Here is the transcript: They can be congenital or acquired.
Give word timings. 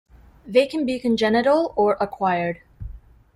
They 0.47 0.65
can 0.65 0.83
be 0.83 0.97
congenital 0.99 1.73
or 1.75 1.95
acquired. 1.99 2.63